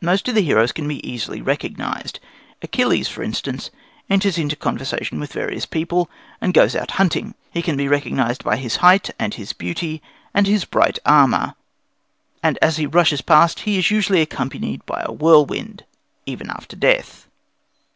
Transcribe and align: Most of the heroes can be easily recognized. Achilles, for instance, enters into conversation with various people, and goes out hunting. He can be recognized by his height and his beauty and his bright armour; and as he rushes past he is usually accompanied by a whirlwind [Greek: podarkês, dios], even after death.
Most 0.00 0.28
of 0.28 0.36
the 0.36 0.40
heroes 0.42 0.70
can 0.70 0.86
be 0.86 1.04
easily 1.04 1.42
recognized. 1.42 2.20
Achilles, 2.62 3.08
for 3.08 3.24
instance, 3.24 3.72
enters 4.08 4.38
into 4.38 4.54
conversation 4.54 5.18
with 5.18 5.32
various 5.32 5.66
people, 5.66 6.08
and 6.40 6.54
goes 6.54 6.76
out 6.76 6.92
hunting. 6.92 7.34
He 7.50 7.60
can 7.60 7.76
be 7.76 7.88
recognized 7.88 8.44
by 8.44 8.56
his 8.56 8.76
height 8.76 9.10
and 9.18 9.34
his 9.34 9.52
beauty 9.52 10.00
and 10.32 10.46
his 10.46 10.64
bright 10.64 11.00
armour; 11.04 11.56
and 12.40 12.56
as 12.62 12.76
he 12.76 12.86
rushes 12.86 13.20
past 13.20 13.58
he 13.62 13.76
is 13.76 13.90
usually 13.90 14.20
accompanied 14.20 14.86
by 14.86 15.02
a 15.04 15.10
whirlwind 15.10 15.78
[Greek: 15.78 15.78
podarkês, 15.78 15.78
dios], 15.78 15.86
even 16.26 16.50
after 16.50 16.76
death. 16.76 17.26